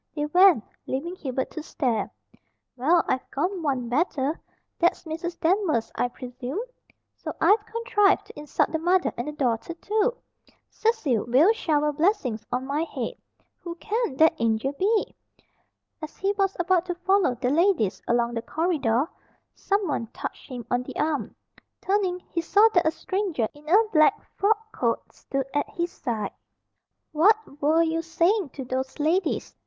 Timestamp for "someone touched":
19.53-20.49